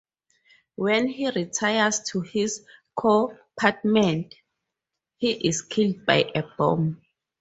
When 0.77 1.07
he 1.09 1.29
retires 1.29 1.99
to 2.07 2.21
his 2.21 2.65
compartment, 2.99 4.33
he 5.17 5.31
is 5.47 5.61
killed 5.61 6.07
by 6.07 6.31
a 6.33 6.41
bomb. 6.57 7.03